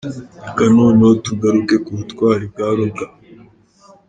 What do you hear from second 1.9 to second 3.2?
butwari bwa Robwa.